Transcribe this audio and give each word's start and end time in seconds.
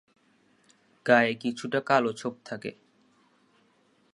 গায়ে 1.05 1.33
কিছুটা 1.33 1.79
কালো 1.81 2.11
ছোপ 2.13 2.33
থাকে। 2.45 2.71